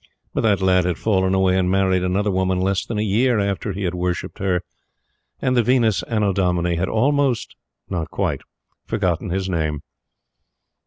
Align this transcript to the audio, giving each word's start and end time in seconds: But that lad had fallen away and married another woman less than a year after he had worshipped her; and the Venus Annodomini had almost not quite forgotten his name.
But 0.33 0.41
that 0.41 0.61
lad 0.63 0.85
had 0.85 0.97
fallen 0.97 1.35
away 1.35 1.55
and 1.59 1.69
married 1.69 2.01
another 2.03 2.31
woman 2.31 2.59
less 2.59 2.83
than 2.87 2.97
a 2.97 3.03
year 3.03 3.39
after 3.39 3.71
he 3.71 3.83
had 3.83 3.93
worshipped 3.93 4.39
her; 4.39 4.63
and 5.39 5.55
the 5.55 5.61
Venus 5.61 6.03
Annodomini 6.07 6.75
had 6.75 6.89
almost 6.89 7.55
not 7.87 8.09
quite 8.09 8.41
forgotten 8.87 9.29
his 9.29 9.47
name. 9.47 9.83